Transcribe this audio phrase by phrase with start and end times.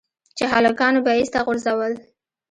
[0.37, 1.93] چې هلکانو به ايسته غورځول.